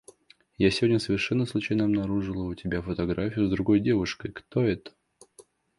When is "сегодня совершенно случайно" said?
0.71-1.83